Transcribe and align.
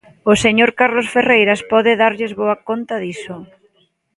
O 0.31 0.33
señor 0.43 0.69
Carlos 0.79 1.07
Ferreiras 1.13 1.59
pode 1.71 1.91
darlles 2.01 2.31
boa 2.39 2.55
conta 2.67 2.95
diso. 3.03 3.35